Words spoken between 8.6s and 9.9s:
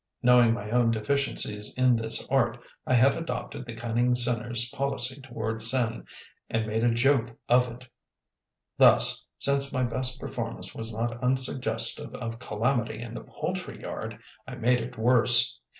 thus, since my